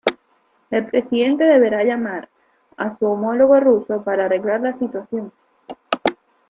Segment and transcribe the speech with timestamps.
[0.71, 2.27] El Presidente deberá llamar
[2.75, 5.31] a su homólogo ruso para arreglar la situación.